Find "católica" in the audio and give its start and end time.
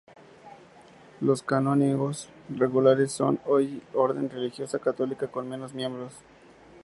4.79-5.27